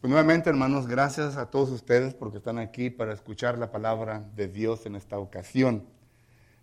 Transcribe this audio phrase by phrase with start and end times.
[0.00, 4.48] Pues nuevamente, hermanos, gracias a todos ustedes porque están aquí para escuchar la palabra de
[4.48, 5.84] Dios en esta ocasión.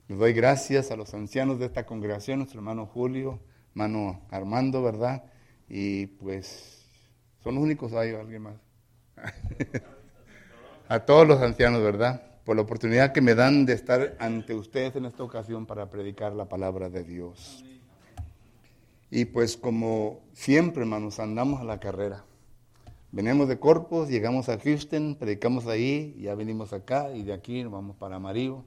[0.07, 3.39] Les doy gracias a los ancianos de esta congregación, nuestro hermano Julio,
[3.75, 5.25] hermano Armando, ¿verdad?
[5.69, 6.83] Y pues
[7.43, 8.55] son los únicos, hay alguien más.
[10.87, 12.39] a todos los ancianos, ¿verdad?
[12.43, 16.33] Por la oportunidad que me dan de estar ante ustedes en esta ocasión para predicar
[16.33, 17.63] la palabra de Dios.
[19.11, 22.23] Y pues como siempre, hermanos, andamos a la carrera.
[23.11, 27.71] Venimos de Corpus, llegamos a Houston, predicamos ahí, ya venimos acá y de aquí nos
[27.71, 28.65] vamos para Amarillo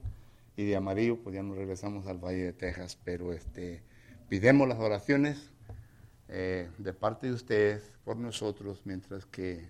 [0.57, 2.97] y de Amarillo pues ya nos regresamos al Valle de Texas.
[3.05, 3.83] Pero este,
[4.29, 5.51] pidemos las oraciones
[6.27, 9.69] eh, de parte de ustedes por nosotros mientras que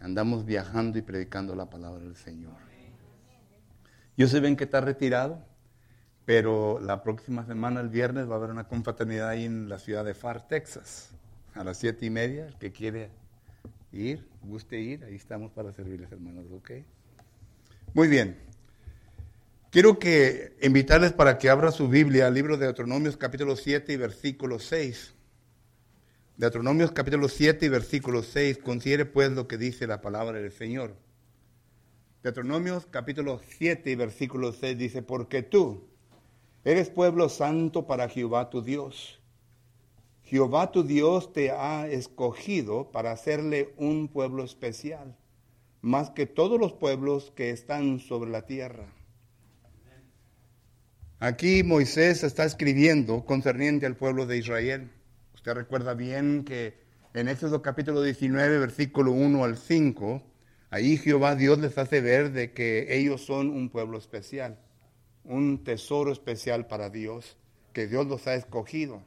[0.00, 2.52] andamos viajando y predicando la palabra del Señor.
[4.18, 5.42] Yo sé ven que está retirado,
[6.26, 10.04] pero la próxima semana, el viernes, va a haber una confraternidad ahí en la ciudad
[10.04, 11.10] de Far, Texas,
[11.54, 13.23] a las siete y media, el que quiere
[13.94, 16.70] ir, guste ir, ahí estamos para servirles, hermanos, ¿ok?
[17.94, 18.36] Muy bien.
[19.70, 23.96] Quiero que invitarles para que abra su Biblia al libro de Deuteronomios capítulo 7 y
[23.96, 25.14] versículo 6.
[26.36, 28.58] Deuteronomios capítulo 7 y versículo 6.
[28.58, 30.96] Considere pues lo que dice la palabra del Señor.
[32.22, 35.88] Deuteronomios capítulo 7 y versículo 6 dice, porque tú
[36.64, 39.20] eres pueblo santo para Jehová tu Dios
[40.24, 45.16] Jehová tu Dios te ha escogido para hacerle un pueblo especial,
[45.82, 48.86] más que todos los pueblos que están sobre la tierra.
[51.20, 54.90] Aquí Moisés está escribiendo concerniente al pueblo de Israel.
[55.34, 60.22] Usted recuerda bien que en Éxodo capítulo 19, versículo 1 al 5,
[60.70, 64.58] ahí Jehová Dios les hace ver de que ellos son un pueblo especial,
[65.22, 67.36] un tesoro especial para Dios,
[67.72, 69.02] que Dios los ha escogido.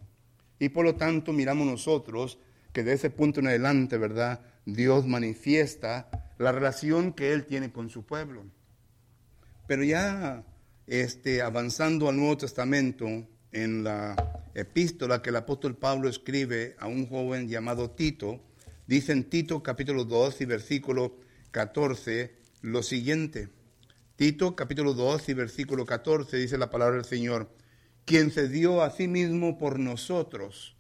[0.60, 2.40] Y por lo tanto miramos nosotros
[2.74, 4.42] que de ese punto en adelante, ¿verdad?
[4.66, 8.44] Dios manifiesta la relación que Él tiene con su pueblo.
[9.68, 10.44] Pero ya
[10.88, 17.08] este, avanzando al Nuevo Testamento, en la epístola que el apóstol Pablo escribe a un
[17.08, 18.42] joven llamado Tito,
[18.88, 21.18] dice en Tito capítulo 2 y versículo
[21.52, 23.50] 14 lo siguiente.
[24.16, 27.50] Tito capítulo 2 y versículo 14 dice la palabra del Señor
[28.08, 30.78] quien se dio a sí mismo por nosotros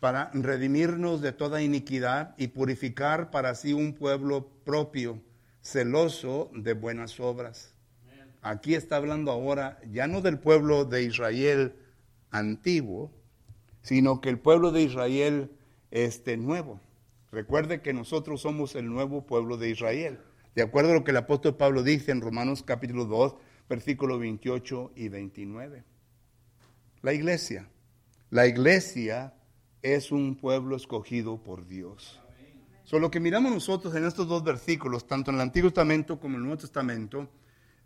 [0.00, 5.20] para redimirnos de toda iniquidad y purificar para sí un pueblo propio,
[5.60, 7.74] celoso de buenas obras.
[8.40, 11.74] Aquí está hablando ahora ya no del pueblo de Israel
[12.30, 13.12] antiguo,
[13.82, 15.50] sino que el pueblo de Israel
[15.90, 16.80] este nuevo.
[17.30, 20.20] Recuerde que nosotros somos el nuevo pueblo de Israel.
[20.54, 23.34] De acuerdo a lo que el apóstol Pablo dice en Romanos capítulo 2,
[23.68, 25.91] versículos 28 y 29.
[27.02, 27.68] La iglesia.
[28.30, 29.34] La iglesia
[29.82, 32.20] es un pueblo escogido por Dios.
[32.84, 36.42] Solo que miramos nosotros en estos dos versículos, tanto en el Antiguo Testamento como en
[36.42, 37.28] el Nuevo Testamento,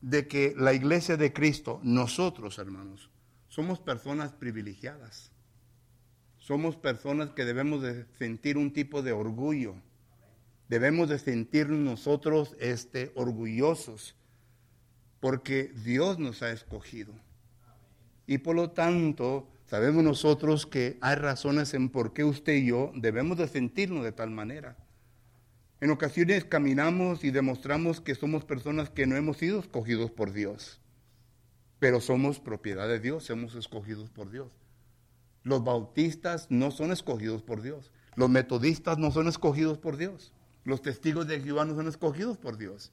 [0.03, 3.11] de que la iglesia de Cristo, nosotros hermanos,
[3.49, 5.33] somos personas privilegiadas.
[6.37, 9.77] Somos personas que debemos de sentir un tipo de orgullo.
[10.69, 14.15] Debemos de sentirnos nosotros este, orgullosos
[15.21, 17.15] porque Dios nos ha escogido.
[18.27, 22.93] Y por lo tanto, sabemos nosotros que hay razones en por qué usted y yo
[22.95, 24.77] debemos de sentirnos de tal manera.
[25.81, 30.81] En ocasiones caminamos y demostramos que somos personas que no hemos sido escogidos por Dios,
[31.79, 34.49] pero somos propiedad de Dios, somos escogidos por Dios.
[35.43, 40.33] Los bautistas no son escogidos por Dios, los metodistas no son escogidos por Dios,
[40.65, 42.91] los testigos de Jehová no son escogidos por Dios.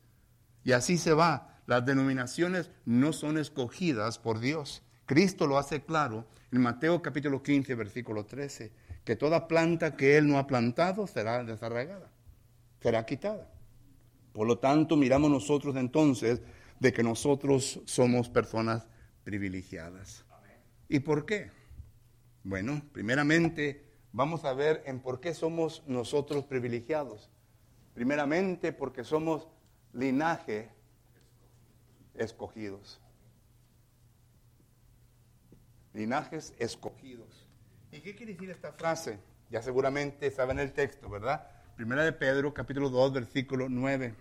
[0.66, 4.84] Y así se va, las denominaciones no son escogidas por Dios.
[5.06, 8.72] Cristo lo hace claro en Mateo capítulo 15, versículo 13,
[9.04, 12.10] que toda planta que Él no ha plantado será desarraigada,
[12.80, 13.50] será quitada.
[14.32, 16.42] Por lo tanto, miramos nosotros entonces
[16.80, 18.88] de que nosotros somos personas
[19.24, 20.26] privilegiadas.
[20.88, 21.52] ¿Y por qué?
[22.44, 27.30] Bueno, primeramente vamos a ver en por qué somos nosotros privilegiados.
[27.94, 29.48] Primeramente porque somos
[29.92, 30.70] linaje
[32.16, 33.03] escogidos
[35.94, 37.48] linajes escogidos.
[37.92, 39.20] ¿Y qué quiere decir esta frase?
[39.50, 41.48] Ya seguramente saben el texto, ¿verdad?
[41.76, 44.16] Primera de Pedro, capítulo 2, versículo 9.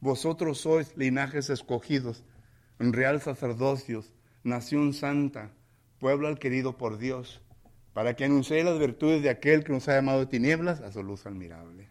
[0.00, 2.24] Vosotros sois linajes escogidos,
[2.78, 5.50] real sacerdocios, nación santa,
[5.98, 7.42] pueblo adquirido por Dios,
[7.92, 11.02] para que anunciéis las virtudes de aquel que nos ha llamado de tinieblas a su
[11.02, 11.90] luz admirable.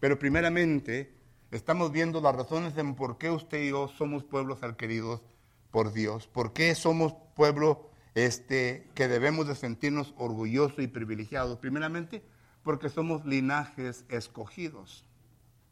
[0.00, 1.14] Pero primeramente,
[1.52, 5.22] estamos viendo las razones en por qué usted y yo somos pueblos adquiridos
[5.70, 12.22] por Dios, por qué somos pueblo este, que debemos de sentirnos orgullosos y privilegiados, primeramente
[12.62, 15.04] porque somos linajes escogidos.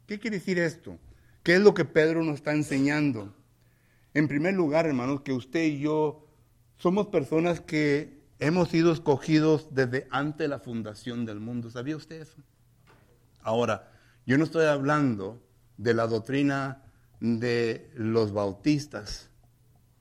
[0.06, 0.98] ¿Qué quiere decir esto?
[1.42, 3.34] ¿Qué es lo que Pedro nos está enseñando?
[4.14, 6.26] En primer lugar, hermanos, que usted y yo
[6.76, 11.70] somos personas que hemos sido escogidos desde antes de la fundación del mundo.
[11.70, 12.36] ¿Sabía usted eso?
[13.40, 13.90] Ahora,
[14.26, 15.42] yo no estoy hablando
[15.78, 16.82] de la doctrina
[17.20, 19.31] de los bautistas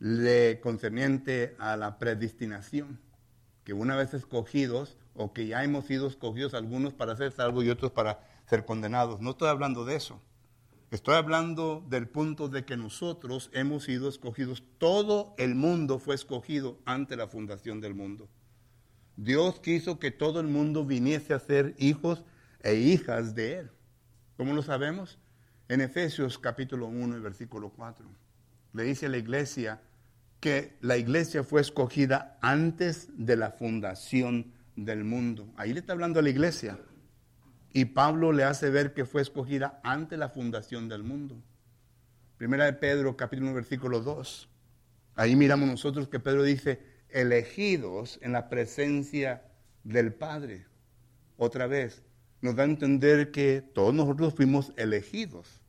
[0.01, 2.99] le concerniente a la predestinación,
[3.63, 7.69] que una vez escogidos, o que ya hemos sido escogidos algunos para ser salvos y
[7.69, 9.21] otros para ser condenados.
[9.21, 10.19] No estoy hablando de eso.
[10.89, 14.63] Estoy hablando del punto de que nosotros hemos sido escogidos.
[14.79, 18.27] Todo el mundo fue escogido ante la fundación del mundo.
[19.17, 22.23] Dios quiso que todo el mundo viniese a ser hijos
[22.63, 23.71] e hijas de Él.
[24.35, 25.19] ¿Cómo lo sabemos?
[25.67, 28.03] En Efesios capítulo 1 y versículo 4.
[28.73, 29.79] Le dice a la iglesia
[30.41, 35.47] que la iglesia fue escogida antes de la fundación del mundo.
[35.55, 36.79] Ahí le está hablando a la iglesia.
[37.71, 41.41] Y Pablo le hace ver que fue escogida ante la fundación del mundo.
[42.37, 44.49] Primera de Pedro, capítulo 1, versículo 2.
[45.15, 49.43] Ahí miramos nosotros que Pedro dice, elegidos en la presencia
[49.83, 50.65] del Padre.
[51.37, 52.01] Otra vez,
[52.41, 55.60] nos da a entender que todos nosotros fuimos elegidos.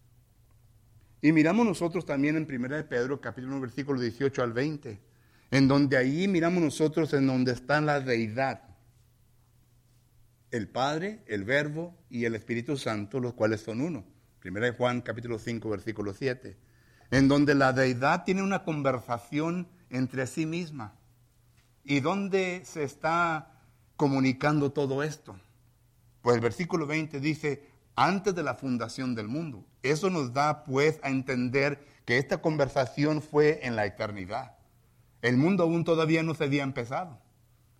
[1.22, 5.00] Y miramos nosotros también en Primera de Pedro, capítulo 1, versículo 18 al 20,
[5.52, 8.72] en donde ahí miramos nosotros en donde está la deidad
[10.50, 14.04] el Padre, el Verbo y el Espíritu Santo, los cuales son uno.
[14.38, 16.58] Primera de Juan capítulo 5 versículo 7,
[17.10, 20.98] en donde la deidad tiene una conversación entre sí misma.
[21.84, 23.62] ¿Y dónde se está
[23.96, 25.38] comunicando todo esto?
[26.20, 29.64] Pues el versículo 20 dice, antes de la fundación del mundo.
[29.82, 34.56] Eso nos da pues a entender que esta conversación fue en la eternidad.
[35.22, 37.18] El mundo aún todavía no se había empezado.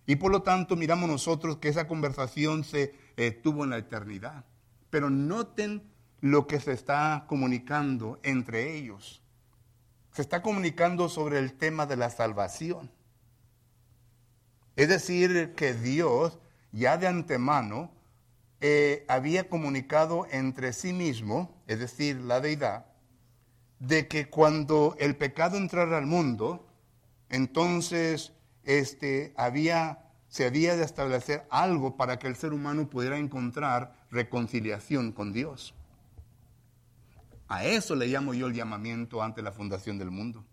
[0.05, 4.45] Y por lo tanto miramos nosotros que esa conversación se eh, tuvo en la eternidad.
[4.89, 5.83] Pero noten
[6.19, 9.21] lo que se está comunicando entre ellos.
[10.13, 12.91] Se está comunicando sobre el tema de la salvación.
[14.75, 16.39] Es decir, que Dios
[16.71, 17.91] ya de antemano
[18.61, 22.85] eh, había comunicado entre sí mismo, es decir, la deidad,
[23.79, 26.67] de que cuando el pecado entrara al mundo,
[27.29, 28.33] entonces
[28.63, 35.11] este, había, se había de establecer algo para que el ser humano pudiera encontrar reconciliación
[35.11, 35.73] con Dios.
[37.47, 40.43] A eso le llamo yo el llamamiento ante la fundación del mundo.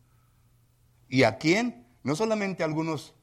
[1.09, 1.87] ¿Y a quién?
[2.03, 3.15] No solamente a algunos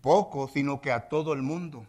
[0.00, 1.86] pocos, sino que a todo el mundo.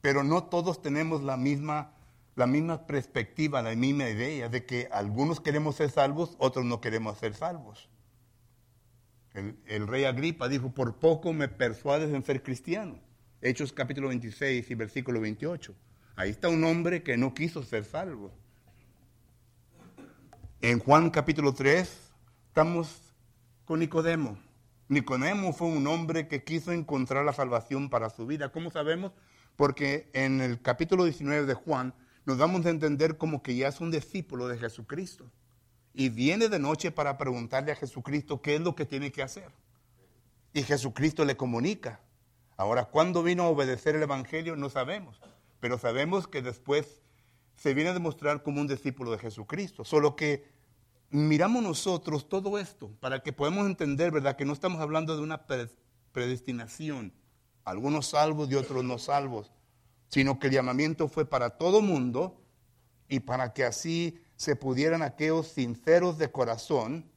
[0.00, 1.92] Pero no todos tenemos la misma,
[2.34, 7.18] la misma perspectiva, la misma idea de que algunos queremos ser salvos, otros no queremos
[7.18, 7.88] ser salvos.
[9.34, 12.98] El, rey Agripa dijo, por poco me persuades en ser cristiano.
[13.40, 15.74] Hechos capítulo 26 y versículo 28.
[16.16, 18.30] Ahí está un hombre que no quiso ser salvo.
[20.60, 22.12] En Juan capítulo 3
[22.48, 23.14] estamos
[23.64, 24.38] con Nicodemo.
[24.88, 28.50] Nicodemo fue un hombre que quiso encontrar la salvación para su vida.
[28.50, 29.12] ¿Cómo sabemos?
[29.56, 33.80] Porque en el capítulo 19 de Juan nos damos a entender como que ya es
[33.80, 35.30] un discípulo de Jesucristo
[35.94, 39.50] y viene de noche para preguntarle a Jesucristo qué es lo que tiene que hacer.
[40.52, 42.00] Y Jesucristo le comunica.
[42.56, 44.56] Ahora, ¿cuándo vino a obedecer el Evangelio?
[44.56, 45.20] No sabemos,
[45.60, 47.02] pero sabemos que después
[47.56, 49.84] se viene a demostrar como un discípulo de Jesucristo.
[49.84, 50.46] Solo que
[51.10, 54.36] miramos nosotros todo esto para que podamos entender, ¿verdad?
[54.36, 55.46] Que no estamos hablando de una
[56.12, 57.12] predestinación,
[57.64, 59.52] algunos salvos y otros no salvos,
[60.12, 62.38] sino que el llamamiento fue para todo mundo
[63.08, 67.10] y para que así se pudieran aquellos sinceros de corazón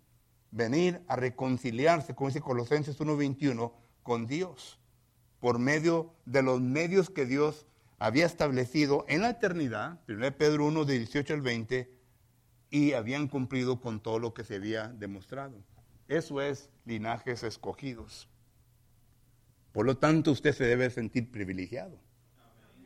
[0.52, 4.80] venir a reconciliarse, como dice Colosenses 1.21, con Dios,
[5.42, 7.66] por medio de los medios que Dios
[8.00, 11.92] había establecido en la eternidad, 1 Pedro 1 de 18 al 20,
[12.70, 15.62] y habían cumplido con todo lo que se había demostrado.
[16.08, 18.30] Eso es linajes escogidos.
[19.74, 22.00] Por lo tanto, usted se debe sentir privilegiado,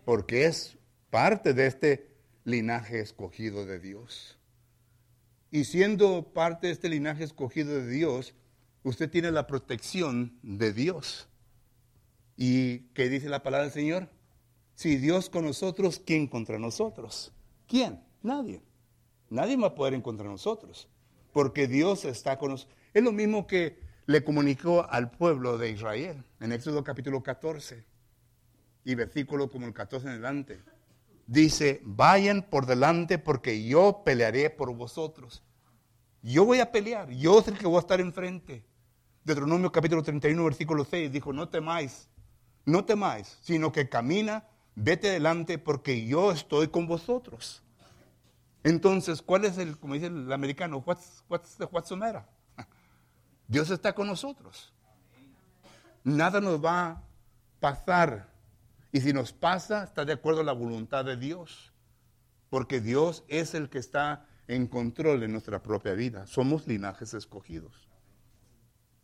[0.09, 0.75] porque es
[1.11, 2.09] parte de este
[2.43, 4.39] linaje escogido de Dios.
[5.51, 8.33] Y siendo parte de este linaje escogido de Dios,
[8.81, 11.29] usted tiene la protección de Dios.
[12.35, 14.09] ¿Y qué dice la palabra del Señor?
[14.73, 17.31] Si Dios con nosotros, ¿quién contra nosotros?
[17.67, 18.03] ¿Quién?
[18.23, 18.63] Nadie.
[19.29, 20.89] Nadie va a poder encontrar nosotros,
[21.33, 22.75] porque Dios está con nosotros.
[22.95, 27.98] Es lo mismo que le comunicó al pueblo de Israel en Éxodo capítulo 14
[28.89, 30.59] y versículo como el 14 en adelante
[31.27, 35.43] dice, vayan por delante porque yo pelearé por vosotros.
[36.23, 38.65] Yo voy a pelear, yo soy el que voy a estar enfrente.
[39.23, 42.09] Deuteronomio capítulo 31, versículo 6, dijo, no temáis,
[42.65, 47.61] no temáis, sino que camina, vete delante porque yo estoy con vosotros.
[48.63, 51.95] Entonces, ¿cuál es el, como dice el americano, what's, what's, the, what's the?
[53.47, 54.73] Dios está con nosotros.
[56.03, 57.03] Nada nos va a
[57.59, 58.38] pasar.
[58.91, 61.71] Y si nos pasa, está de acuerdo a la voluntad de Dios.
[62.49, 66.25] Porque Dios es el que está en control de nuestra propia vida.
[66.25, 67.87] Somos linajes escogidos.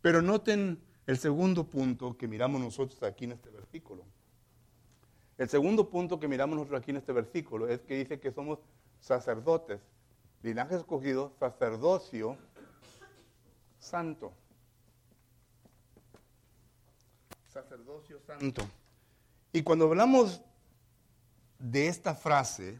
[0.02, 4.04] Pero noten el segundo punto que miramos nosotros aquí en este versículo.
[5.38, 8.58] El segundo punto que miramos nosotros aquí en este versículo es que dice que somos
[9.00, 9.80] sacerdotes,
[10.42, 12.36] linaje escogido, sacerdocio
[13.78, 14.32] santo.
[17.52, 18.62] Sacerdocio santo.
[19.56, 20.42] Y cuando hablamos
[21.58, 22.78] de esta frase,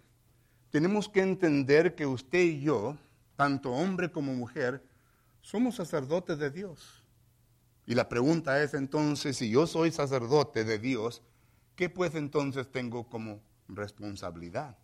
[0.68, 2.98] tenemos que entender que usted y yo,
[3.34, 4.84] tanto hombre como mujer,
[5.40, 7.02] somos sacerdotes de Dios.
[7.86, 11.22] Y la pregunta es entonces, si yo soy sacerdote de Dios,
[11.76, 14.76] ¿qué pues entonces tengo como responsabilidad?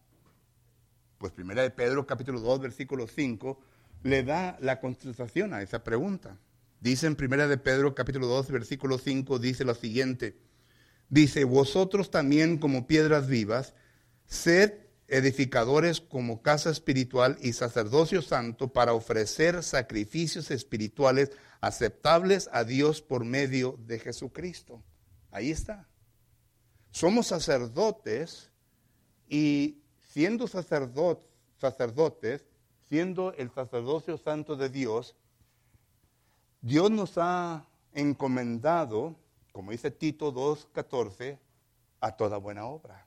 [1.18, 3.60] Pues primera de Pedro capítulo 2 versículo 5
[4.04, 6.38] le da la contestación a esa pregunta.
[6.80, 10.38] Dice en primera de Pedro capítulo 2 versículo 5 dice lo siguiente.
[11.08, 13.74] Dice, "Vosotros también como piedras vivas,
[14.26, 14.72] sed
[15.08, 21.30] edificadores como casa espiritual y sacerdocio santo para ofrecer sacrificios espirituales
[21.60, 24.82] aceptables a Dios por medio de Jesucristo.
[25.30, 25.86] Ahí está.
[26.90, 28.50] Somos sacerdotes
[29.28, 29.82] y
[30.12, 31.26] siendo sacerdotes,
[32.88, 35.14] siendo el sacerdocio santo de Dios,
[36.62, 39.16] Dios nos ha encomendado,
[39.52, 41.38] como dice Tito 2.14,
[42.00, 43.06] a toda buena obra.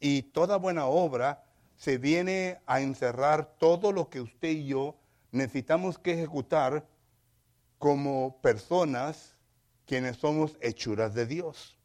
[0.00, 1.44] Y toda buena obra
[1.76, 4.96] se viene a encerrar todo lo que usted y yo
[5.30, 6.86] necesitamos que ejecutar
[7.78, 9.36] como personas
[9.86, 11.76] quienes somos hechuras de Dios.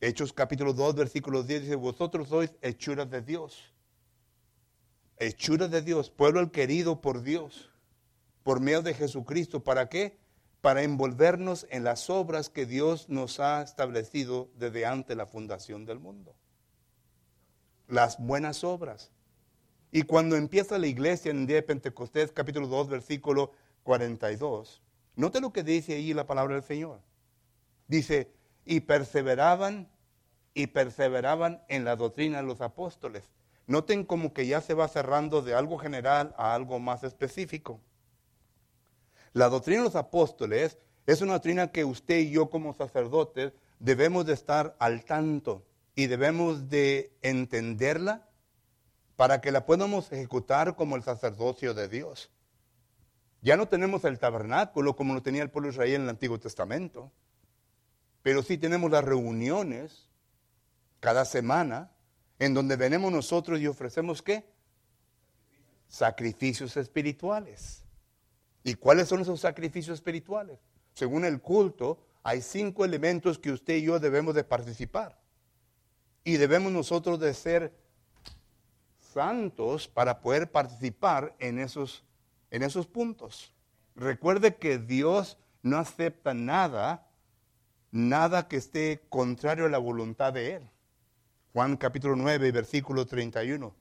[0.00, 3.72] Hechos capítulo 2, versículo 10 dice, vosotros sois hechuras de Dios.
[5.18, 7.70] Hechuras de Dios, pueblo querido por Dios,
[8.42, 9.62] por medio de Jesucristo.
[9.62, 10.18] ¿Para qué?
[10.62, 15.98] Para envolvernos en las obras que Dios nos ha establecido desde antes la fundación del
[15.98, 16.34] mundo
[17.92, 19.10] las buenas obras.
[19.90, 23.52] Y cuando empieza la iglesia en el día de Pentecostés, capítulo 2, versículo
[23.82, 24.82] 42,
[25.14, 27.00] note lo que dice ahí la palabra del Señor.
[27.88, 28.32] Dice,
[28.64, 29.90] y perseveraban
[30.54, 33.24] y perseveraban en la doctrina de los apóstoles.
[33.66, 37.78] Noten como que ya se va cerrando de algo general a algo más específico.
[39.32, 44.26] La doctrina de los apóstoles es una doctrina que usted y yo como sacerdotes debemos
[44.26, 48.28] de estar al tanto y debemos de entenderla
[49.16, 52.30] para que la podamos ejecutar como el sacerdocio de Dios.
[53.40, 56.38] Ya no tenemos el tabernáculo como lo tenía el pueblo de Israel en el Antiguo
[56.38, 57.10] Testamento,
[58.22, 60.08] pero sí tenemos las reuniones
[61.00, 61.90] cada semana
[62.38, 64.44] en donde venimos nosotros y ofrecemos qué?
[65.88, 67.81] Sacrificios espirituales.
[68.64, 70.58] ¿Y cuáles son esos sacrificios espirituales?
[70.94, 75.18] Según el culto, hay cinco elementos que usted y yo debemos de participar.
[76.24, 77.74] Y debemos nosotros de ser
[79.12, 82.04] santos para poder participar en esos,
[82.50, 83.52] en esos puntos.
[83.96, 87.08] Recuerde que Dios no acepta nada,
[87.90, 90.70] nada que esté contrario a la voluntad de Él.
[91.52, 93.74] Juan capítulo 9, versículo 31.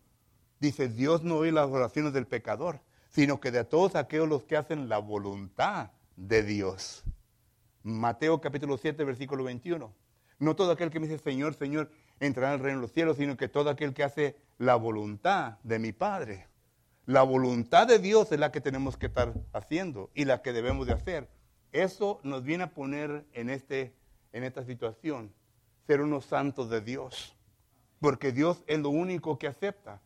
[0.60, 4.58] Dice, Dios no oye las oraciones del pecador, sino que de todos aquellos los que
[4.58, 7.04] hacen la voluntad de Dios.
[7.84, 9.94] Mateo capítulo 7, versículo 21.
[10.40, 13.38] No todo aquel que me dice Señor, Señor, entrará al reino de los cielos, sino
[13.38, 16.48] que todo aquel que hace la voluntad de mi Padre.
[17.06, 20.88] La voluntad de Dios es la que tenemos que estar haciendo y la que debemos
[20.88, 21.28] de hacer.
[21.72, 23.94] Eso nos viene a poner en, este,
[24.32, 25.34] en esta situación,
[25.88, 27.36] ser unos santos de Dios.
[28.00, 30.02] Porque Dios es lo único que acepta.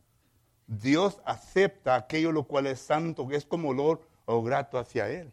[0.68, 5.32] Dios acepta aquello lo cual es santo, que es como olor o grato hacia Él.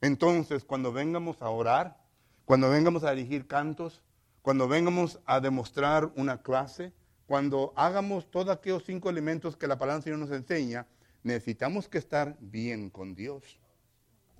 [0.00, 1.96] Entonces, cuando vengamos a orar,
[2.44, 4.02] cuando vengamos a dirigir cantos,
[4.42, 6.92] cuando vengamos a demostrar una clase,
[7.26, 10.86] cuando hagamos todos aquellos cinco elementos que la palabra del Señor nos enseña,
[11.22, 13.60] necesitamos que estar bien con Dios.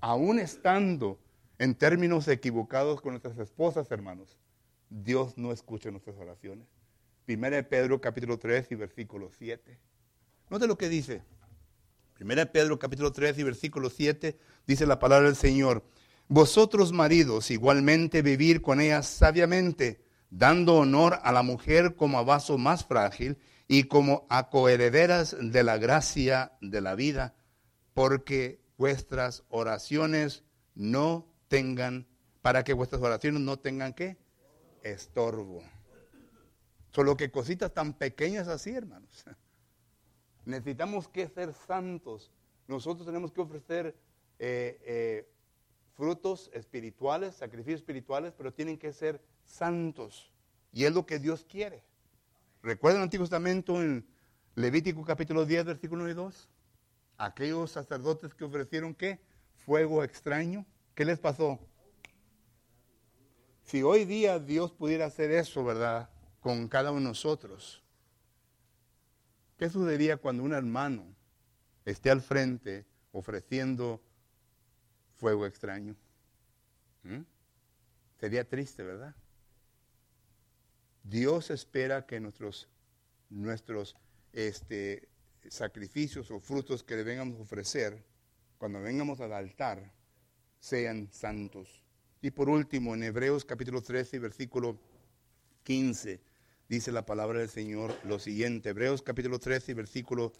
[0.01, 1.17] Aún estando
[1.57, 4.37] en términos equivocados con nuestras esposas, hermanos,
[4.89, 6.67] Dios no escucha nuestras oraciones.
[7.25, 9.79] Primera de Pedro capítulo 3 y versículo 7.
[10.53, 11.23] Note lo que dice.
[12.13, 15.83] Primera Pedro capítulo 3 y versículo 7 dice la palabra del Señor.
[16.27, 22.59] Vosotros maridos igualmente vivir con ellas sabiamente, dando honor a la mujer como a vaso
[22.59, 27.33] más frágil y como a coherederas de la gracia de la vida,
[27.95, 30.43] porque vuestras oraciones
[30.75, 32.05] no tengan,
[32.43, 34.17] para que vuestras oraciones no tengan qué?
[34.83, 35.63] Estorbo.
[36.91, 39.25] Solo que cositas tan pequeñas así, hermanos.
[40.45, 42.31] Necesitamos que ser santos.
[42.67, 43.95] Nosotros tenemos que ofrecer
[44.39, 45.29] eh, eh,
[45.95, 50.31] frutos espirituales, sacrificios espirituales, pero tienen que ser santos.
[50.71, 51.83] Y es lo que Dios quiere.
[52.61, 54.05] ¿Recuerdan el Antiguo Testamento en
[54.55, 56.49] Levítico capítulo 10, versículo 1 y 2?
[57.17, 59.19] Aquellos sacerdotes que ofrecieron qué?
[59.65, 60.65] Fuego extraño.
[60.95, 61.59] ¿Qué les pasó?
[63.63, 66.09] Si hoy día Dios pudiera hacer eso, ¿verdad?
[66.39, 67.82] Con cada uno de nosotros.
[69.63, 71.05] ¿Qué sucedería cuando un hermano
[71.85, 74.03] esté al frente ofreciendo
[75.15, 75.95] fuego extraño?
[77.03, 77.21] ¿Mm?
[78.19, 79.15] Sería triste, ¿verdad?
[81.01, 82.67] Dios espera que nuestros,
[83.29, 83.95] nuestros
[84.33, 85.07] este,
[85.47, 88.03] sacrificios o frutos que le vengamos a ofrecer,
[88.57, 89.93] cuando vengamos al altar,
[90.59, 91.85] sean santos.
[92.21, 94.77] Y por último, en Hebreos capítulo 13, versículo
[95.63, 96.19] 15,
[96.73, 98.69] dice la palabra del Señor lo siguiente.
[98.69, 100.33] Hebreos capítulo 13, versículo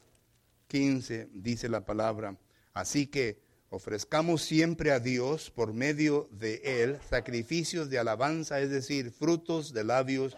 [0.68, 2.40] 15, dice la palabra.
[2.74, 9.12] Así que ofrezcamos siempre a Dios por medio de Él sacrificios de alabanza, es decir,
[9.12, 10.36] frutos de labios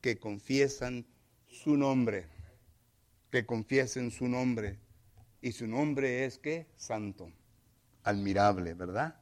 [0.00, 1.06] que confiesan
[1.46, 2.26] su nombre,
[3.30, 4.80] que confiesen su nombre.
[5.40, 7.30] Y su nombre es que santo,
[8.02, 9.20] admirable, ¿verdad?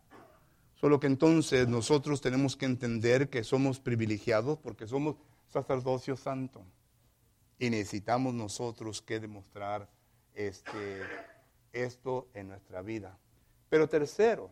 [0.75, 5.17] Solo que entonces nosotros tenemos que entender que somos privilegiados porque somos
[5.49, 6.65] sacerdocio santo.
[7.59, 9.89] Y necesitamos nosotros que demostrar
[10.35, 11.03] este,
[11.73, 13.19] esto en nuestra vida.
[13.69, 14.51] Pero tercero,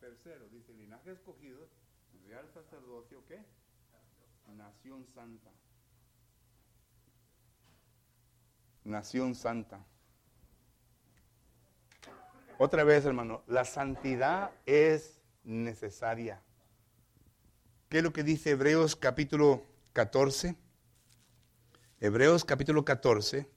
[0.00, 1.68] tercero, dice linaje escogido,
[2.26, 3.38] real sacerdocio, ¿qué?
[4.56, 5.50] Nación santa.
[8.84, 9.84] Nación santa.
[12.58, 16.40] Otra vez, hermano, la santidad es necesaria.
[17.88, 19.64] ¿Qué es lo que dice Hebreos capítulo
[19.94, 20.56] 14?
[22.00, 23.48] Hebreos capítulo 14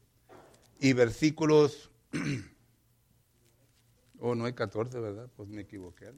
[0.79, 1.91] y versículos...
[4.19, 5.29] oh, no hay 14, ¿verdad?
[5.35, 6.13] Pues me equivoqué.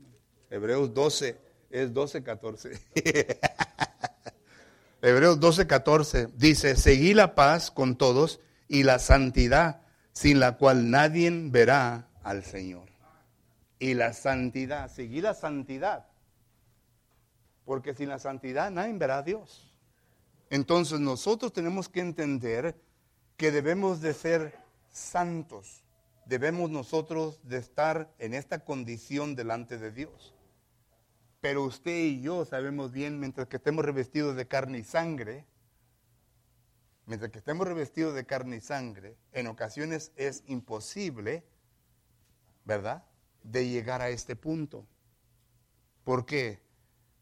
[0.51, 1.39] Hebreos 12,
[1.71, 2.79] es 12, 14.
[5.01, 10.91] Hebreos 12, 14 dice, seguí la paz con todos y la santidad, sin la cual
[10.91, 12.89] nadie verá al Señor
[13.79, 14.91] y la santidad.
[14.91, 16.07] Seguir la santidad.
[17.63, 19.68] Porque sin la santidad nadie verá a Dios.
[20.49, 22.79] Entonces nosotros tenemos que entender
[23.37, 24.59] que debemos de ser
[24.89, 25.83] santos.
[26.25, 30.35] Debemos nosotros de estar en esta condición delante de Dios.
[31.41, 35.45] Pero usted y yo sabemos bien, mientras que estemos revestidos de carne y sangre,
[37.05, 41.43] mientras que estemos revestidos de carne y sangre, en ocasiones es imposible,
[42.65, 43.03] ¿verdad?
[43.43, 44.85] de llegar a este punto.
[46.03, 46.59] ¿Por qué?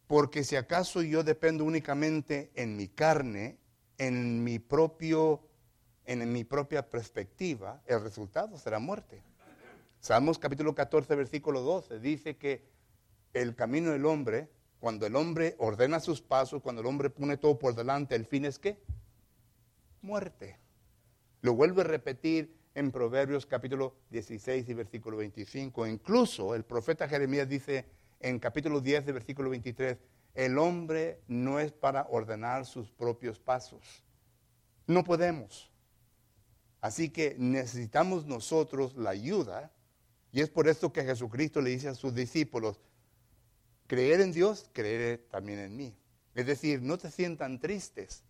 [0.08, 3.58] Porque si acaso yo dependo únicamente en mi carne,
[3.98, 5.44] en mi propio
[6.06, 9.22] en mi propia perspectiva, el resultado será muerte.
[10.00, 12.64] Salmos capítulo 14, versículo 12 dice que
[13.34, 17.60] el camino del hombre, cuando el hombre ordena sus pasos, cuando el hombre pone todo
[17.60, 18.80] por delante, el fin es qué?
[20.02, 20.58] Muerte.
[21.42, 25.88] Lo vuelvo a repetir en Proverbios capítulo 16 y versículo 25.
[25.88, 27.86] Incluso el profeta Jeremías dice
[28.20, 29.98] en capítulo 10 de versículo 23,
[30.34, 34.04] el hombre no es para ordenar sus propios pasos.
[34.86, 35.72] No podemos.
[36.82, 39.72] Así que necesitamos nosotros la ayuda
[40.32, 42.80] y es por esto que Jesucristo le dice a sus discípulos,
[43.88, 45.98] creer en Dios, creer también en mí.
[46.36, 48.24] Es decir, no te sientan tristes,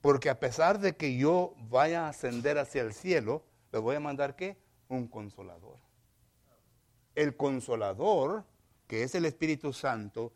[0.00, 4.00] porque a pesar de que yo vaya a ascender hacia el cielo, le voy a
[4.00, 4.56] mandar qué?
[4.88, 5.78] Un consolador.
[7.14, 8.44] El consolador,
[8.86, 10.32] que es el Espíritu Santo,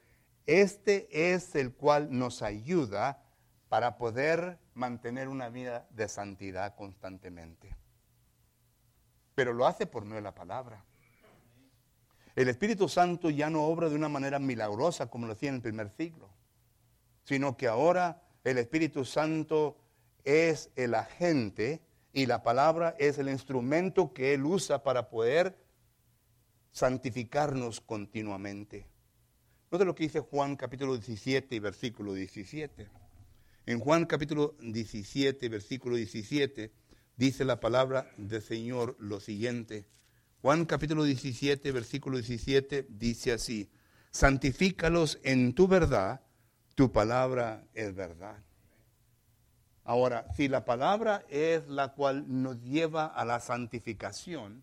[0.46, 3.22] este es el cual nos ayuda
[3.68, 7.76] para poder mantener una vida de santidad constantemente.
[9.34, 10.84] Pero lo hace por medio de la palabra.
[12.34, 15.62] El Espíritu Santo ya no obra de una manera milagrosa como lo hacía en el
[15.62, 16.30] primer siglo,
[17.24, 19.76] sino que ahora el Espíritu Santo
[20.24, 21.82] es el agente
[22.12, 25.56] y la palabra es el instrumento que Él usa para poder
[26.72, 28.86] santificarnos continuamente.
[29.70, 32.88] Note lo que dice Juan capítulo 17 y versículo 17.
[33.66, 36.72] En Juan capítulo 17, versículo 17,
[37.16, 39.86] dice la palabra del Señor lo siguiente.
[40.42, 43.70] Juan capítulo 17, versículo 17, dice así,
[44.10, 46.22] santifícalos en tu verdad,
[46.74, 48.42] tu palabra es verdad.
[49.84, 54.62] Ahora, si la palabra es la cual nos lleva a la santificación,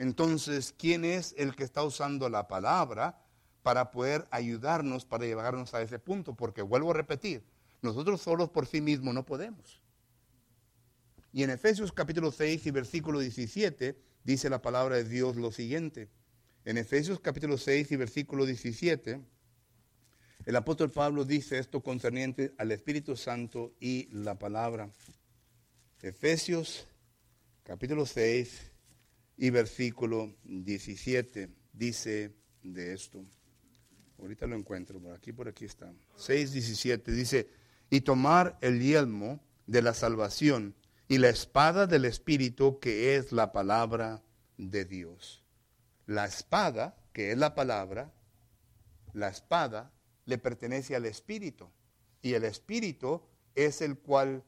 [0.00, 3.22] entonces, ¿quién es el que está usando la palabra
[3.62, 6.34] para poder ayudarnos, para llevarnos a ese punto?
[6.34, 7.44] Porque vuelvo a repetir,
[7.82, 9.82] nosotros solos por sí mismos no podemos.
[11.34, 16.08] Y en Efesios capítulo 6 y versículo 17 dice la palabra de Dios lo siguiente.
[16.64, 19.20] En Efesios capítulo 6 y versículo 17,
[20.46, 24.88] el apóstol Pablo dice esto concerniente al Espíritu Santo y la palabra.
[26.00, 26.86] Efesios
[27.64, 28.69] capítulo 6
[29.40, 33.24] y versículo 17 dice de esto.
[34.18, 35.90] Ahorita lo encuentro, por aquí, por aquí está.
[36.16, 37.48] 6, 17 dice,
[37.88, 40.74] y tomar el yelmo de la salvación
[41.08, 44.22] y la espada del Espíritu que es la palabra
[44.58, 45.42] de Dios.
[46.04, 48.12] La espada, que es la palabra,
[49.14, 49.90] la espada
[50.26, 51.70] le pertenece al Espíritu
[52.20, 53.22] y el Espíritu
[53.54, 54.44] es el cual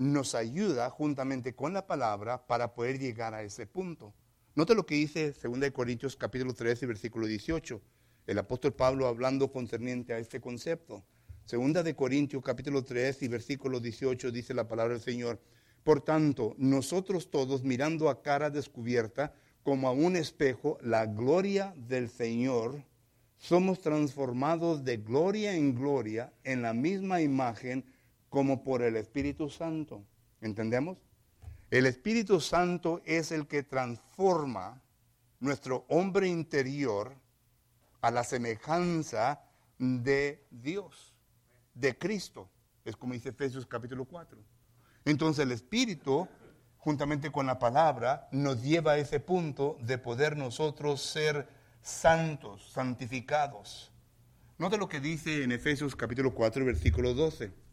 [0.00, 4.14] nos ayuda juntamente con la palabra para poder llegar a ese punto.
[4.54, 7.82] Note lo que dice 2 Corintios capítulo 13 versículo 18.
[8.26, 11.04] El apóstol Pablo hablando concerniente a este concepto.
[11.44, 15.38] Segunda de Corintios capítulo 3 y versículo 18 dice la palabra del Señor.
[15.84, 22.08] Por tanto, nosotros todos mirando a cara descubierta como a un espejo la gloria del
[22.08, 22.82] Señor,
[23.36, 27.84] somos transformados de gloria en gloria en la misma imagen
[28.30, 30.02] como por el Espíritu Santo.
[30.40, 30.96] ¿Entendemos?
[31.70, 34.80] El Espíritu Santo es el que transforma
[35.40, 37.14] nuestro hombre interior
[38.00, 39.42] a la semejanza
[39.78, 41.14] de Dios,
[41.74, 42.48] de Cristo.
[42.84, 44.38] Es como dice Efesios capítulo 4.
[45.04, 46.26] Entonces el Espíritu,
[46.78, 51.48] juntamente con la palabra, nos lleva a ese punto de poder nosotros ser
[51.82, 53.90] santos, santificados.
[54.58, 57.69] Nota lo que dice en Efesios capítulo 4, versículo 12.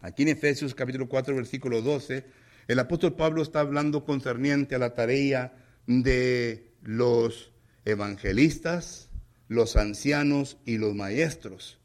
[0.00, 2.24] Aquí en Efesios capítulo 4, versículo 12,
[2.68, 5.56] el apóstol Pablo está hablando concerniente a la tarea
[5.86, 7.50] de los
[7.84, 9.08] evangelistas,
[9.48, 11.78] los ancianos y los maestros.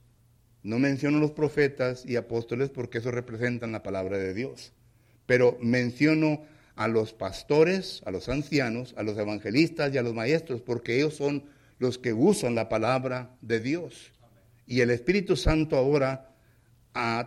[0.61, 4.73] No menciono los profetas y apóstoles porque eso representan la palabra de Dios.
[5.25, 6.43] Pero menciono
[6.75, 11.15] a los pastores, a los ancianos, a los evangelistas y a los maestros porque ellos
[11.15, 11.45] son
[11.79, 14.11] los que usan la palabra de Dios.
[14.67, 16.32] Y el Espíritu Santo ahora,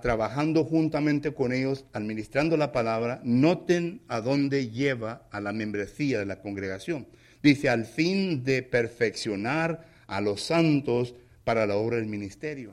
[0.01, 6.27] trabajando juntamente con ellos, administrando la palabra, noten a dónde lleva a la membresía de
[6.27, 7.09] la congregación.
[7.43, 12.73] Dice, al fin de perfeccionar a los santos para la obra del ministerio.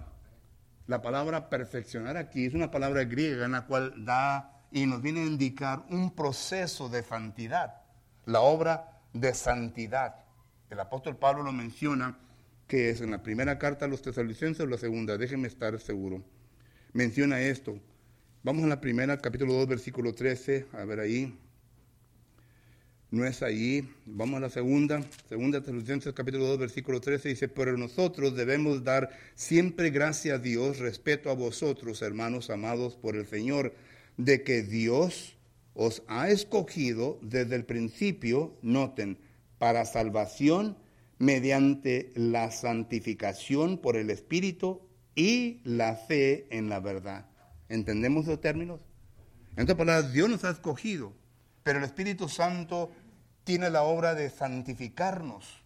[0.88, 5.22] La palabra perfeccionar aquí es una palabra griega en la cual da y nos viene
[5.22, 7.82] a indicar un proceso de santidad,
[8.26, 10.16] la obra de santidad.
[10.70, 12.18] El apóstol Pablo lo menciona,
[12.68, 16.24] que es en la primera carta a los tesalonicenses o la segunda, déjenme estar seguro.
[16.94, 17.78] Menciona esto.
[18.44, 21.34] Vamos a la primera, capítulo 2, versículo 13, a ver ahí
[23.14, 23.88] no es ahí.
[24.08, 29.12] Vamos a la segunda, segunda Tesalonicenses capítulo 2 versículo 13 dice, pero nosotros debemos dar
[29.36, 33.76] siempre gracias a Dios, respeto a vosotros, hermanos amados por el Señor,
[34.18, 35.36] de que Dios
[35.76, 39.20] os ha escogido desde el principio, noten,
[39.60, 40.76] para salvación
[41.20, 44.82] mediante la santificación por el Espíritu
[45.16, 47.26] y la fe en la verdad.
[47.70, 48.80] ¿Entendemos los términos?
[49.56, 51.14] En otras palabras, Dios nos ha escogido,
[51.64, 52.92] pero el Espíritu Santo
[53.44, 55.64] tiene la obra de santificarnos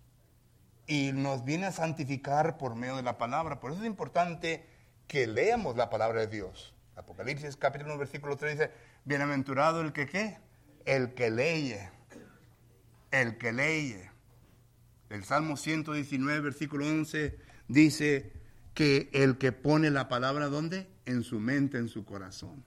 [0.88, 3.60] y nos viene a santificar por medio de la palabra.
[3.60, 4.66] Por eso es importante
[5.08, 6.74] que leamos la palabra de Dios.
[6.96, 8.72] Apocalipsis capítulo 1 versículo 3 dice,
[9.06, 10.38] bienaventurado el que qué?
[10.86, 11.90] El que leye.
[13.12, 14.10] El que leye.
[15.10, 18.34] El Salmo 119 versículo 11 dice
[18.78, 20.88] que el que pone la palabra ¿dónde?
[21.08, 22.64] En su mente, en su corazón.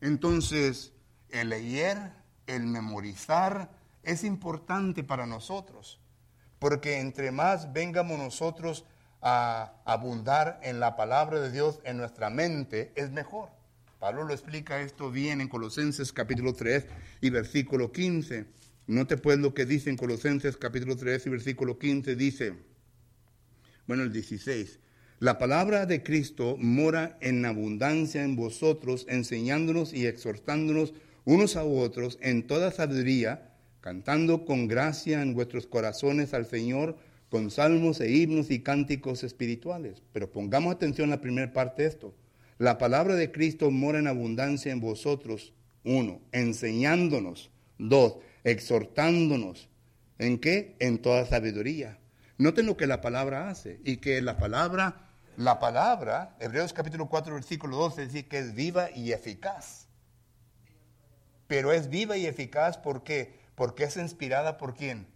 [0.00, 0.94] Entonces,
[1.28, 1.98] el leer
[2.46, 3.70] el memorizar
[4.02, 6.00] es importante para nosotros,
[6.58, 8.86] porque entre más vengamos nosotros
[9.20, 13.50] a abundar en la palabra de Dios en nuestra mente, es mejor.
[14.00, 16.86] Pablo lo explica esto bien en Colosenses capítulo 3
[17.20, 18.46] y versículo 15.
[18.86, 22.71] Note pues lo que dice en Colosenses capítulo 3 y versículo 15, dice,
[23.86, 24.78] bueno, el 16,
[25.22, 32.18] la palabra de Cristo mora en abundancia en vosotros, enseñándonos y exhortándonos unos a otros
[32.20, 36.96] en toda sabiduría, cantando con gracia en vuestros corazones al Señor
[37.32, 40.02] con salmos e himnos y cánticos espirituales.
[40.12, 42.14] Pero pongamos atención a la primera parte de esto.
[42.58, 45.54] La palabra de Cristo mora en abundancia en vosotros.
[45.82, 47.50] Uno, enseñándonos.
[47.78, 49.68] Dos, exhortándonos.
[50.18, 50.76] ¿En qué?
[50.78, 51.98] En toda sabiduría.
[52.42, 57.34] Noten lo que la palabra hace y que la palabra, la palabra, Hebreos capítulo 4,
[57.34, 59.86] versículo 12, dice que es viva y eficaz
[61.52, 65.06] pero es viva y eficaz porque porque es inspirada por quién?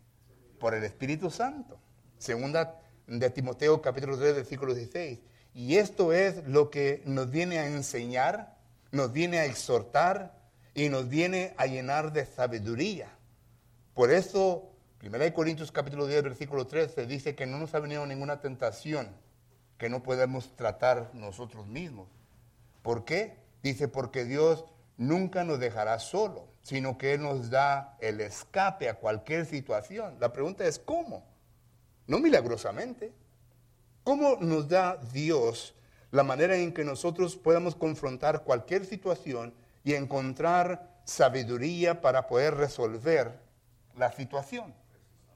[0.60, 1.80] Por el Espíritu Santo.
[2.18, 5.18] Segunda de Timoteo capítulo 3 versículo 16.
[5.54, 8.58] Y esto es lo que nos viene a enseñar,
[8.92, 10.38] nos viene a exhortar
[10.74, 13.08] y nos viene a llenar de sabiduría.
[13.94, 14.75] Por eso,
[15.06, 19.08] 1 Corintios capítulo 10, versículo 13 dice que no nos ha venido ninguna tentación
[19.78, 22.08] que no podemos tratar nosotros mismos.
[22.82, 23.36] ¿Por qué?
[23.62, 24.64] Dice, porque Dios
[24.96, 30.16] nunca nos dejará solo, sino que Él nos da el escape a cualquier situación.
[30.18, 31.24] La pregunta es, ¿cómo?
[32.08, 33.12] No milagrosamente.
[34.02, 35.74] ¿Cómo nos da Dios
[36.10, 43.38] la manera en que nosotros podamos confrontar cualquier situación y encontrar sabiduría para poder resolver
[43.96, 44.74] la situación?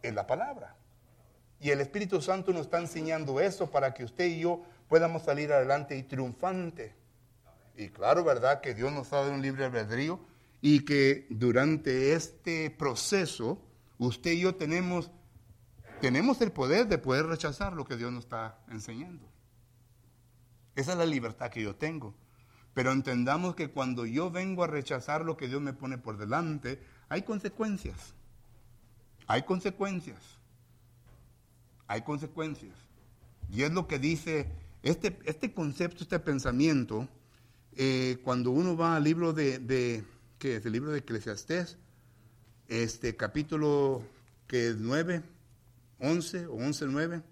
[0.02, 0.76] En la palabra.
[1.60, 5.52] Y el Espíritu Santo nos está enseñando eso para que usted y yo podamos salir
[5.52, 6.94] adelante y triunfante.
[7.76, 8.60] Y claro, ¿verdad?
[8.60, 10.20] Que Dios nos ha dado un libre albedrío
[10.62, 13.62] y que durante este proceso
[13.98, 15.10] usted y yo tenemos,
[16.00, 19.26] tenemos el poder de poder rechazar lo que Dios nos está enseñando.
[20.74, 22.14] Esa es la libertad que yo tengo.
[22.72, 26.82] Pero entendamos que cuando yo vengo a rechazar lo que Dios me pone por delante,
[27.08, 28.14] hay consecuencias.
[29.30, 30.40] Hay consecuencias
[31.90, 32.72] hay consecuencias.
[33.52, 34.46] Y es lo que dice
[34.84, 37.08] este, este concepto, este pensamiento,
[37.72, 40.04] eh, cuando uno va al libro de, de,
[40.38, 40.64] ¿qué es?
[40.64, 41.78] El libro de Eclesiastés,
[42.68, 44.04] este capítulo
[44.46, 45.24] que es 9,
[45.98, 47.22] 11 o 11, 9,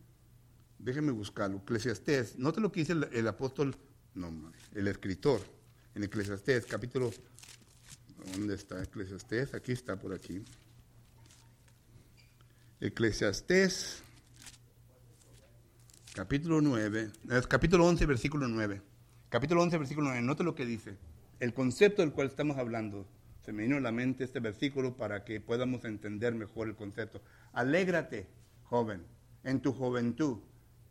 [0.80, 3.76] déjenme buscarlo, Eclesiastés, note lo que dice el, apóstol,
[4.16, 5.40] no, el escritor,
[5.94, 7.12] en Eclesiastés, capítulo,
[8.32, 9.54] ¿dónde está Eclesiastés?
[9.54, 10.42] Aquí está, por aquí.
[12.80, 14.04] Eclesiastés
[16.14, 17.10] capítulo 9,
[17.48, 18.80] capítulo 11, versículo 9.
[19.28, 20.22] Capítulo 11, versículo 9.
[20.22, 20.96] Note lo que dice.
[21.40, 23.04] El concepto del cual estamos hablando.
[23.44, 27.20] Se me vino a la mente este versículo para que podamos entender mejor el concepto.
[27.52, 28.28] Alégrate,
[28.62, 29.04] joven,
[29.42, 30.38] en tu juventud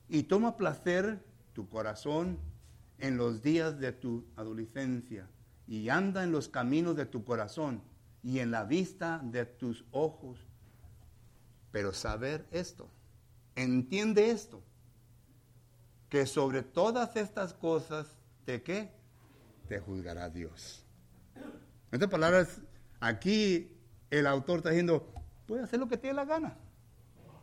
[0.10, 1.24] y toma placer
[1.54, 2.38] tu corazón
[2.98, 5.30] en los días de tu adolescencia
[5.68, 7.82] y anda en los caminos de tu corazón
[8.24, 10.47] y en la vista de tus ojos.
[11.72, 12.90] Pero saber esto,
[13.56, 14.64] entiende esto,
[16.10, 18.92] que sobre todas estas cosas, ¿de qué?
[19.68, 20.86] Te juzgará Dios.
[21.92, 22.62] En otras palabras,
[23.00, 23.78] aquí
[24.10, 25.12] el autor está diciendo,
[25.46, 26.58] puedes hacer lo que te dé la gana,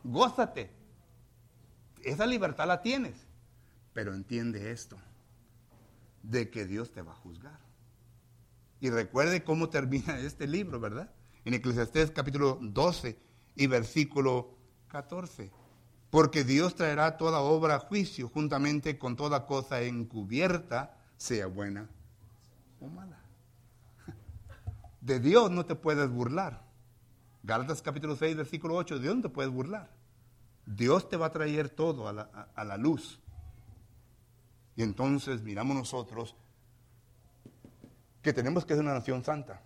[0.03, 0.71] gózate.
[2.03, 3.27] Esa libertad la tienes,
[3.93, 4.97] pero entiende esto,
[6.23, 7.59] de que Dios te va a juzgar.
[8.79, 11.11] Y recuerde cómo termina este libro, ¿verdad?
[11.45, 13.24] En Eclesiastés capítulo 12
[13.55, 14.55] y versículo
[14.89, 15.51] 14
[16.15, 21.89] porque Dios traerá toda obra a juicio juntamente con toda cosa encubierta, sea buena
[22.79, 23.19] o mala.
[25.01, 26.63] De Dios no te puedes burlar.
[27.43, 29.91] Gálatas capítulo 6, versículo 8, de Dios no te puedes burlar.
[30.65, 33.19] Dios te va a traer todo a la, a la luz.
[34.77, 36.37] Y entonces miramos nosotros
[38.21, 39.61] que tenemos que ser una nación santa.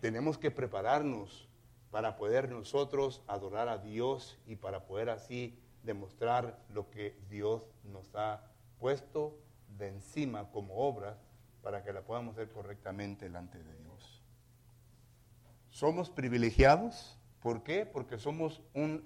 [0.00, 1.49] Tenemos que prepararnos
[1.90, 8.14] para poder nosotros adorar a Dios y para poder así demostrar lo que Dios nos
[8.14, 8.44] ha
[8.78, 9.38] puesto
[9.78, 11.18] de encima como obra
[11.62, 14.22] para que la podamos hacer correctamente delante de Dios.
[15.70, 17.86] Somos privilegiados, ¿por qué?
[17.86, 19.04] Porque somos un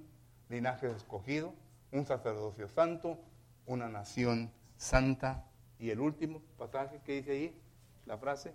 [0.48, 1.54] linaje escogido,
[1.92, 3.18] un sacerdocio santo,
[3.66, 5.44] una nación santa.
[5.78, 7.60] Y el último pasaje que dice ahí,
[8.06, 8.54] la frase,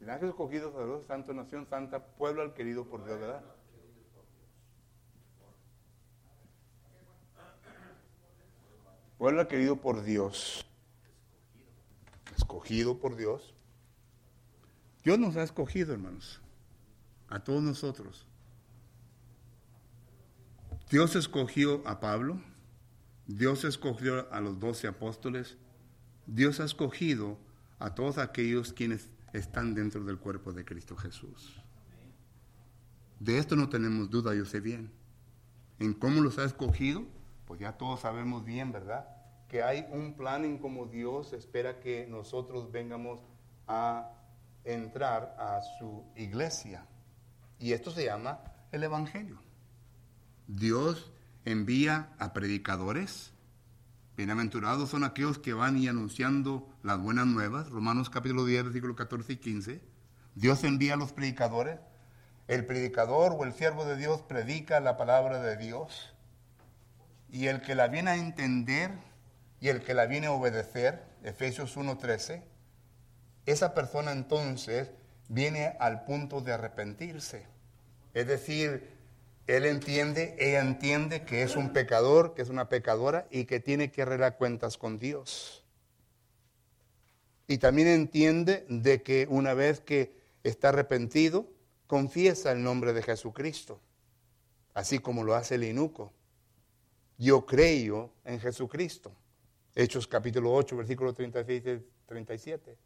[0.00, 3.42] Linaje escogido, sacerdote santo, nación santa, pueblo adquirido por Dios, ¿verdad?
[9.18, 10.64] Pueblo adquirido por Dios.
[12.36, 13.54] Escogido por Dios.
[15.02, 16.40] Dios nos ha escogido, hermanos.
[17.28, 18.26] A todos nosotros.
[20.88, 22.40] Dios escogió a Pablo.
[23.26, 25.58] Dios escogió a los doce apóstoles.
[26.26, 27.36] Dios ha escogido
[27.80, 31.62] a todos aquellos quienes están dentro del cuerpo de Cristo Jesús.
[33.20, 34.92] De esto no tenemos duda, yo sé bien.
[35.78, 37.04] En cómo los ha escogido,
[37.46, 39.08] pues ya todos sabemos bien, ¿verdad?
[39.48, 43.20] Que hay un plan en cómo Dios espera que nosotros vengamos
[43.66, 44.12] a
[44.64, 46.86] entrar a su iglesia.
[47.58, 49.40] Y esto se llama el Evangelio.
[50.46, 51.10] Dios
[51.44, 53.32] envía a predicadores,
[54.18, 57.70] Bienaventurados son aquellos que van y anunciando las buenas nuevas.
[57.70, 59.80] Romanos capítulo 10, versículos 14 y 15.
[60.34, 61.78] Dios envía a los predicadores.
[62.48, 66.16] El predicador o el siervo de Dios predica la palabra de Dios.
[67.30, 68.90] Y el que la viene a entender
[69.60, 72.42] y el que la viene a obedecer, Efesios 1.13,
[73.46, 74.90] esa persona entonces
[75.28, 77.46] viene al punto de arrepentirse.
[78.14, 78.97] Es decir,
[79.48, 83.90] él entiende, ella entiende que es un pecador, que es una pecadora y que tiene
[83.90, 85.64] que arreglar cuentas con Dios.
[87.46, 90.12] Y también entiende de que una vez que
[90.44, 91.48] está arrepentido,
[91.86, 93.80] confiesa el nombre de Jesucristo,
[94.74, 96.12] así como lo hace el inuco.
[97.16, 99.16] Yo creo en Jesucristo.
[99.74, 102.76] Hechos capítulo 8, versículo 36 y 37.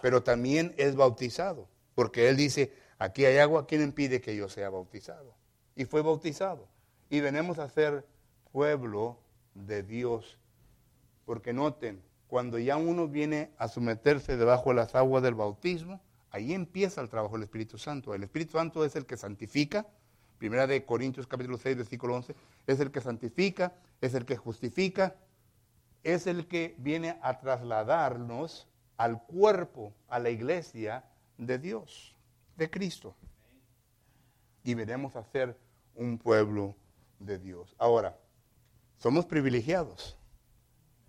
[0.00, 4.70] Pero también es bautizado, porque él dice, aquí hay agua, ¿quién impide que yo sea
[4.70, 5.36] bautizado?
[5.78, 6.66] Y fue bautizado.
[7.08, 8.04] Y venimos a ser
[8.50, 9.20] pueblo
[9.54, 10.36] de Dios.
[11.24, 16.00] Porque noten, cuando ya uno viene a someterse debajo de las aguas del bautismo,
[16.32, 18.12] ahí empieza el trabajo del Espíritu Santo.
[18.12, 19.86] El Espíritu Santo es el que santifica.
[20.36, 22.34] Primera de Corintios capítulo 6, versículo 11.
[22.66, 25.14] Es el que santifica, es el que justifica,
[26.02, 31.04] es el que viene a trasladarnos al cuerpo, a la iglesia
[31.36, 32.16] de Dios,
[32.56, 33.14] de Cristo.
[34.64, 35.56] Y veremos a ser
[35.98, 36.76] un pueblo
[37.18, 37.74] de Dios.
[37.78, 38.16] Ahora,
[38.96, 40.16] somos privilegiados.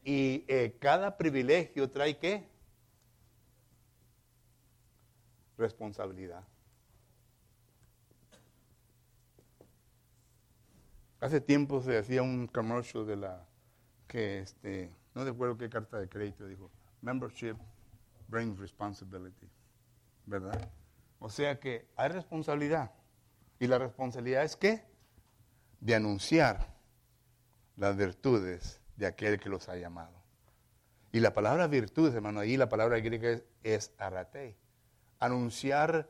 [0.04, 2.48] Y eh, cada privilegio trae qué?
[5.58, 6.44] Responsabilidad.
[11.20, 13.46] Hace tiempo se hacía un commercial de la
[14.08, 16.72] que este, no recuerdo qué carta de crédito dijo,
[17.02, 17.56] membership
[18.30, 19.50] brings responsibility,
[20.26, 20.72] ¿verdad?
[21.20, 22.92] O sea que hay responsabilidad.
[23.60, 24.84] Y la responsabilidad es qué?
[25.82, 26.74] De anunciar
[27.76, 30.20] las virtudes de aquel que los ha llamado.
[31.12, 34.58] Y la palabra virtudes, hermano, ahí la palabra griega es, es arate.
[35.20, 36.10] Anunciar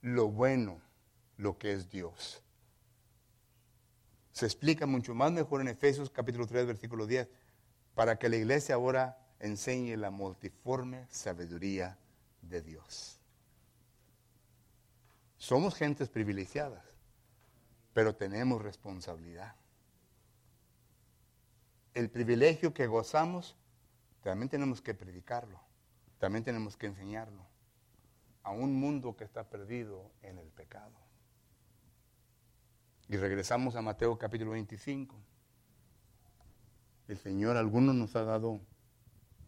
[0.00, 0.80] lo bueno,
[1.36, 2.42] lo que es Dios.
[4.32, 7.28] Se explica mucho más mejor en Efesios capítulo 3, versículo 10,
[7.94, 11.98] para que la iglesia ahora enseñe la multiforme sabiduría
[12.42, 13.17] de Dios.
[15.38, 16.84] Somos gentes privilegiadas,
[17.94, 19.54] pero tenemos responsabilidad
[21.98, 23.56] el privilegio que gozamos,
[24.22, 25.60] también tenemos que predicarlo,
[26.18, 27.44] también tenemos que enseñarlo
[28.44, 30.94] a un mundo que está perdido en el pecado.
[33.08, 35.16] Y regresamos a Mateo capítulo 25.
[37.08, 38.60] El Señor algunos nos ha dado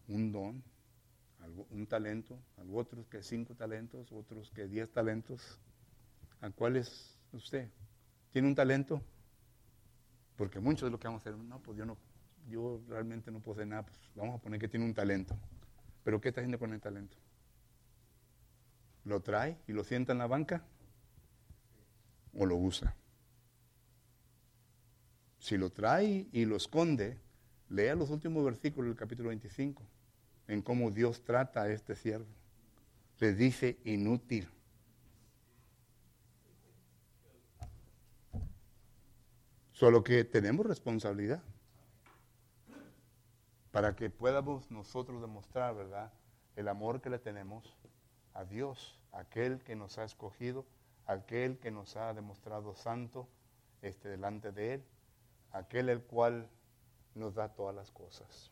[0.09, 0.61] un don,
[1.69, 2.37] un talento,
[2.73, 5.57] otros que cinco talentos, otros que diez talentos.
[6.41, 7.69] ¿A cuál es usted?
[8.31, 9.01] ¿Tiene un talento?
[10.35, 11.97] Porque muchos de lo que vamos a hacer, no, pues yo no,
[12.49, 15.37] yo realmente no posee nada, pues vamos a poner que tiene un talento.
[16.03, 17.15] Pero ¿qué está haciendo con el talento?
[19.05, 20.63] ¿Lo trae y lo sienta en la banca?
[22.33, 22.95] ¿O lo usa?
[25.37, 27.19] Si lo trae y lo esconde,
[27.69, 29.83] lea los últimos versículos del capítulo 25,
[30.47, 32.27] en cómo Dios trata a este siervo.
[33.19, 34.49] Le dice inútil.
[39.81, 41.41] Solo que tenemos responsabilidad
[43.71, 46.13] para que podamos nosotros demostrar, ¿verdad?,
[46.55, 47.75] el amor que le tenemos
[48.35, 50.67] a Dios, aquel que nos ha escogido,
[51.07, 53.27] aquel que nos ha demostrado santo
[53.81, 54.83] este, delante de Él,
[55.51, 56.47] aquel el cual
[57.15, 58.51] nos da todas las cosas.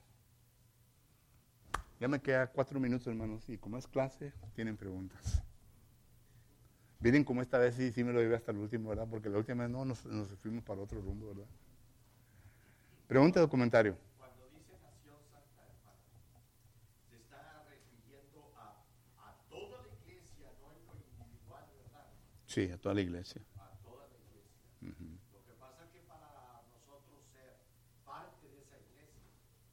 [1.99, 5.43] Ya me queda cuatro minutos, hermanos, y como es clase, tienen preguntas.
[6.99, 9.07] Miren cómo esta vez sí, sí me lo llevé hasta el último, ¿verdad?
[9.09, 11.47] Porque la última vez no, nos, nos fuimos para otro rumbo, ¿verdad?
[13.07, 13.97] Pregunta o comentario.
[22.45, 23.39] Sí, a toda la iglesia.
[23.57, 24.57] A toda la iglesia.
[25.31, 27.61] Lo que pasa es que para nosotros ser
[28.03, 29.21] parte de esa iglesia,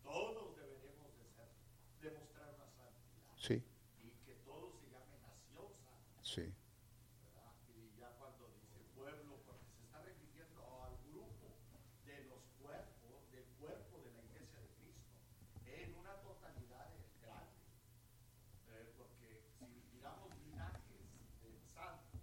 [0.05, 1.49] todos deberíamos de ser,
[2.05, 3.33] demostrar una santidad.
[3.41, 3.65] Sí.
[4.05, 6.21] Y que todos se llamen nación santa.
[6.21, 6.53] Sí.
[7.25, 7.49] ¿verdad?
[7.73, 11.57] Y ya cuando dice pueblo, porque se está refiriendo al grupo
[12.05, 15.17] de los cuerpos, del cuerpo de la iglesia de Cristo,
[15.65, 16.93] en una totalidad
[17.25, 17.57] grande.
[18.69, 19.65] Eh, porque si
[19.97, 21.09] miramos linajes
[21.41, 22.21] del santo,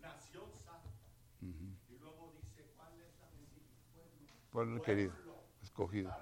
[0.00, 0.94] nación santa,
[1.40, 3.28] y luego dice cuál es la
[4.50, 4.82] pueblo.
[4.82, 5.12] Querido,
[5.62, 6.14] escogido.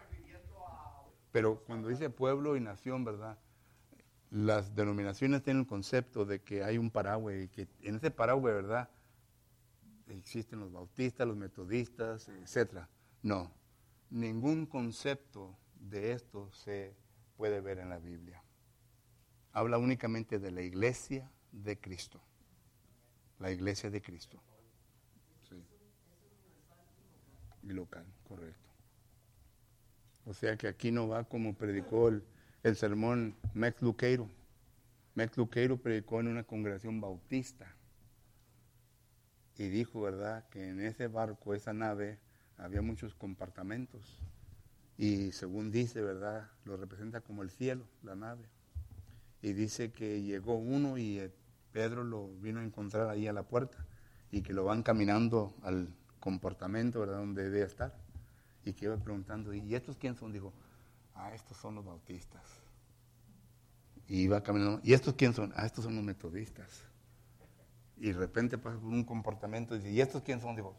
[1.33, 3.39] Pero cuando dice pueblo y nación, ¿verdad?
[4.31, 8.55] Las denominaciones tienen el concepto de que hay un paraguas y que en ese paraguas,
[8.55, 8.91] ¿verdad?
[10.09, 12.89] Existen los bautistas, los metodistas, etcétera.
[13.23, 13.53] No,
[14.11, 16.95] ningún concepto de esto se
[17.37, 18.43] puede ver en la Biblia.
[19.53, 22.21] Habla únicamente de la iglesia de Cristo.
[23.39, 24.43] La iglesia de Cristo.
[27.63, 28.71] Y local, correcto.
[30.25, 32.23] O sea que aquí no va como predicó el,
[32.63, 34.29] el sermón Mex Luqueiro.
[35.15, 37.75] Mex Luqueiro predicó en una congregación bautista.
[39.57, 42.19] Y dijo, ¿verdad?, que en ese barco, esa nave,
[42.59, 44.21] había muchos compartamentos.
[44.99, 48.45] Y según dice, ¿verdad?, lo representa como el cielo, la nave.
[49.43, 51.33] y dice que llegó uno y eh,
[51.73, 53.87] Pedro lo vino a encontrar ahí a la puerta
[54.31, 55.89] y que lo van caminando al
[56.21, 57.19] comportamiento, ¿verdad?
[57.19, 57.95] Donde debe estar.
[58.67, 60.33] Y que iba preguntando, ¿y estos quiénes son?
[60.33, 60.53] Dijo,
[61.15, 62.43] ah, estos son los bautistas.
[64.09, 65.53] Y iba caminando, ¿y estos quiénes son?
[65.55, 66.83] Ah, estos son los metodistas.
[67.97, 70.57] Y de repente pasa por un comportamiento y dice, ¿y estos quiénes son?
[70.57, 70.77] Dijo,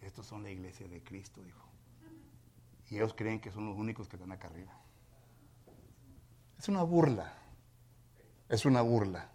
[0.00, 1.68] estos son la iglesia de Cristo, dijo.
[2.90, 4.72] Y ellos creen que son los únicos que están acá arriba.
[6.60, 7.32] Es una burla.
[8.48, 9.32] Es una burla.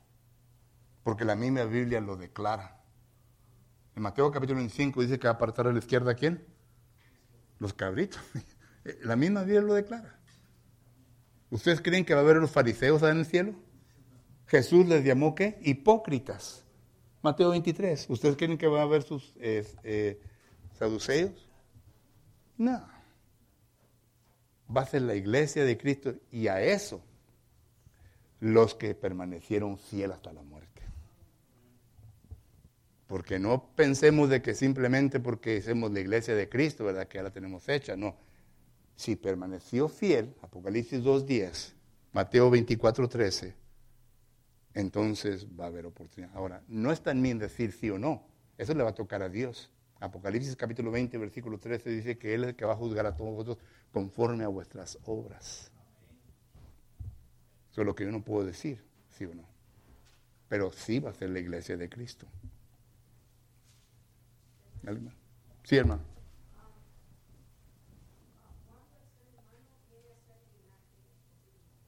[1.03, 2.81] Porque la misma Biblia lo declara.
[3.97, 6.55] En Mateo capítulo 25 dice que va a apartar a la izquierda a quién?
[7.59, 8.21] Los cabritos.
[9.03, 10.19] La misma Biblia lo declara.
[11.49, 13.53] ¿Ustedes creen que va a haber los fariseos en el cielo?
[14.47, 15.59] Jesús les llamó qué?
[15.61, 16.65] Hipócritas.
[17.21, 18.05] Mateo 23.
[18.09, 20.21] ¿Ustedes creen que va a haber sus eh,
[20.77, 21.49] saduceos?
[22.57, 22.87] No.
[24.75, 27.01] Va a ser la iglesia de Cristo y a eso
[28.39, 30.76] los que permanecieron fieles hasta la muerte.
[33.07, 37.07] Porque no pensemos de que simplemente porque somos la iglesia de Cristo, ¿verdad?
[37.07, 38.17] Que ya la tenemos hecha, no.
[38.95, 41.73] Si permaneció fiel, Apocalipsis 2.10,
[42.11, 43.53] Mateo 24.13,
[44.73, 46.35] entonces va a haber oportunidad.
[46.35, 48.27] Ahora, no está en mí decir sí o no,
[48.57, 49.71] eso le va a tocar a Dios.
[49.99, 53.15] Apocalipsis capítulo 20, versículo 13 dice que Él es el que va a juzgar a
[53.15, 53.57] todos vosotros
[53.91, 55.71] conforme a vuestras obras.
[57.71, 59.43] Eso es lo que yo no puedo decir, sí o no.
[60.49, 62.27] Pero sí va a ser la iglesia de Cristo.
[65.63, 66.01] Sí, hermano.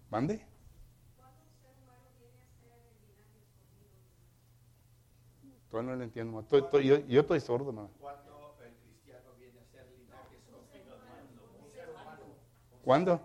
[0.10, 0.46] ¿Mande?
[5.70, 6.48] Todavía no lo entiendo.
[6.82, 7.92] yo, yo, estoy sordo, hermano.
[8.00, 10.98] ¿Cuándo el cristiano viene a ser linaje escogido?
[12.84, 13.22] ¿Cuándo?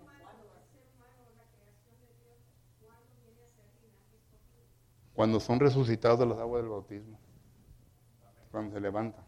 [5.15, 7.19] Cuando son resucitados de las aguas del bautismo.
[8.51, 9.24] Cuando se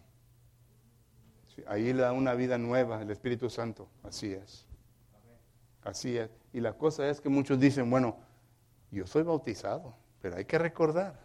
[1.67, 3.89] ahí le da una vida nueva el Espíritu Santo.
[4.03, 4.67] Así es.
[5.83, 6.31] Así es.
[6.53, 8.19] Y la cosa es que muchos dicen, bueno,
[8.91, 11.21] yo soy bautizado, pero hay que recordar.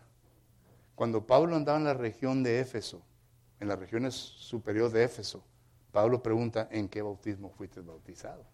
[0.96, 3.02] Cuando Pablo andaba en la región de Éfeso,
[3.60, 5.44] en las regiones superiores de Éfeso,
[5.92, 8.46] Pablo pregunta, ¿en qué bautismo fuiste bautizado?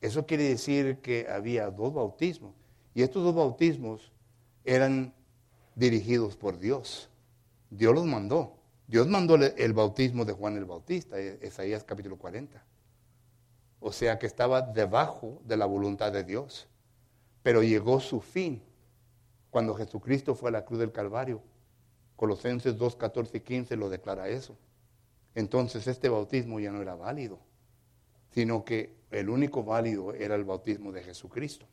[0.00, 2.54] Eso quiere decir que había dos bautismos.
[2.94, 4.12] Y estos dos bautismos
[4.64, 5.14] eran
[5.74, 7.10] dirigidos por Dios.
[7.70, 8.59] Dios los mandó.
[8.90, 12.60] Dios mandó el bautismo de Juan el Bautista, Isaías capítulo 40.
[13.78, 16.66] O sea que estaba debajo de la voluntad de Dios.
[17.44, 18.60] Pero llegó su fin
[19.50, 21.40] cuando Jesucristo fue a la cruz del Calvario.
[22.16, 24.58] Colosenses 2, 14 y 15 lo declara eso.
[25.36, 27.38] Entonces este bautismo ya no era válido,
[28.32, 31.64] sino que el único válido era el bautismo de Jesucristo.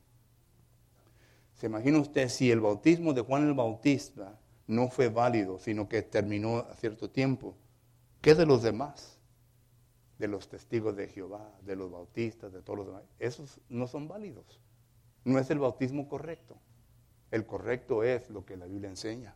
[1.55, 4.37] ¿Se imagina usted si el bautismo de Juan el Bautista
[4.67, 7.55] no fue válido, sino que terminó a cierto tiempo?
[8.21, 9.17] ¿Qué de los demás?
[10.19, 13.03] De los testigos de Jehová, de los bautistas, de todos los demás.
[13.19, 14.59] Esos no son válidos.
[15.23, 16.57] No es el bautismo correcto.
[17.31, 19.35] El correcto es lo que la Biblia enseña.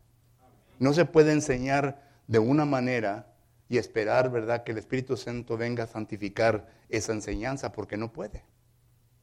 [0.80, 3.34] No se puede enseñar de una manera
[3.70, 8.44] y esperar, ¿verdad?, que el Espíritu Santo venga a santificar esa enseñanza, porque no puede.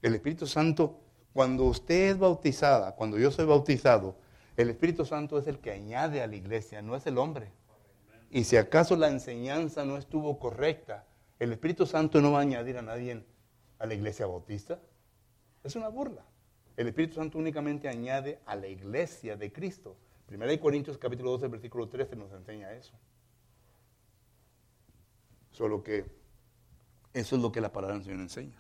[0.01, 1.01] El Espíritu Santo
[1.39, 4.17] cuando usted es bautizada, cuando yo soy bautizado,
[4.59, 7.53] el Espíritu Santo es el que añade a la iglesia, no es el hombre.
[8.29, 11.07] Y si acaso la enseñanza no estuvo correcta,
[11.39, 13.25] el Espíritu Santo no va a añadir a nadie
[13.79, 14.81] a la iglesia bautista.
[15.63, 16.25] Es una burla.
[16.77, 19.97] El Espíritu Santo únicamente añade a la iglesia de Cristo.
[20.27, 22.95] Primera de Corintios capítulo 12, versículo 13 nos enseña eso.
[25.53, 26.05] Solo que
[27.15, 28.59] eso es lo que la palabra del Señor enseña.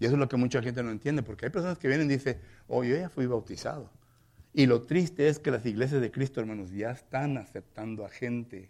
[0.00, 2.14] Y eso es lo que mucha gente no entiende, porque hay personas que vienen y
[2.14, 3.99] dicen, oh, yo ya fui bautizado.
[4.52, 8.68] Y lo triste es que las iglesias de Cristo, hermanos, ya están aceptando a gente.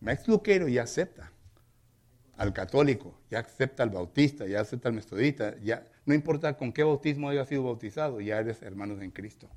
[0.00, 1.32] Max Luquero ya acepta
[2.36, 6.82] al católico, ya acepta al bautista, ya acepta al metodista, ya no importa con qué
[6.84, 9.48] bautismo haya sido bautizado, ya eres hermanos en Cristo.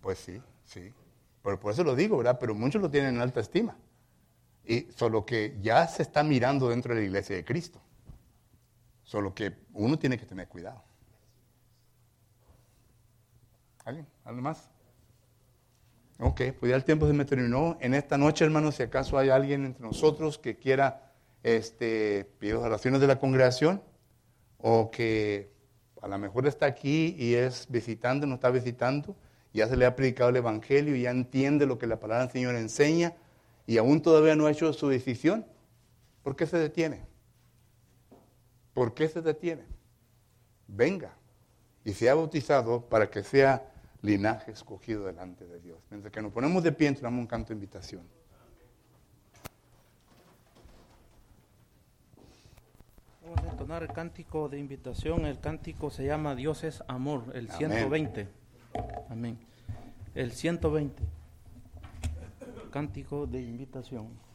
[0.00, 0.92] Pues sí, sí.
[1.42, 2.38] Pero por eso lo digo, ¿verdad?
[2.38, 3.76] Pero muchos lo tienen en alta estima.
[4.64, 7.80] Y solo que ya se está mirando dentro de la iglesia de Cristo.
[9.10, 10.84] Solo que uno tiene que tener cuidado.
[13.84, 14.06] ¿Alguien?
[14.24, 14.70] ¿Algo más?
[16.20, 17.76] Ok, pues ya el tiempo se me terminó.
[17.80, 21.10] En esta noche, hermanos, si acaso hay alguien entre nosotros que quiera
[21.42, 23.82] este, pedir oraciones de la congregación
[24.58, 25.50] o que
[26.00, 29.16] a lo mejor está aquí y es visitante, no está visitando,
[29.52, 32.32] ya se le ha predicado el Evangelio y ya entiende lo que la palabra del
[32.32, 33.14] Señor enseña
[33.66, 35.46] y aún todavía no ha hecho su decisión,
[36.22, 37.09] ¿por qué se detiene?
[38.80, 39.64] ¿Por qué se detiene?
[40.66, 41.12] Venga
[41.84, 43.70] y sea bautizado para que sea
[44.00, 45.76] linaje escogido delante de Dios.
[45.90, 48.08] Mientras que nos ponemos de pie, entramos un canto de invitación.
[53.22, 55.26] Vamos a entonar el cántico de invitación.
[55.26, 57.58] El cántico se llama Dios es amor, el Amén.
[57.58, 58.28] 120.
[59.10, 59.38] Amén.
[60.14, 61.02] El 120.
[62.70, 64.29] Cántico de invitación.